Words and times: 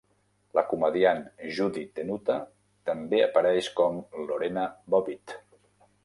La 0.59 0.61
comediant 0.69 1.19
Judy 1.57 1.83
Tenuta 1.99 2.37
també 2.91 3.19
apareix 3.25 3.67
com 3.81 3.99
Lorena 4.31 4.63
Bobbitt. 4.95 5.37